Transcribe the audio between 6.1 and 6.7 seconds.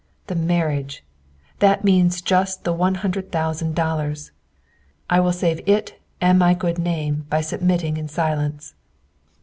and my